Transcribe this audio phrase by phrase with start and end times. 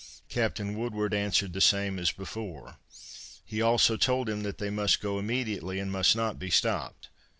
[0.29, 2.77] Captain Woodward answered the same as before;
[3.45, 7.09] he also told him that they must go immediately, and must not be stopped.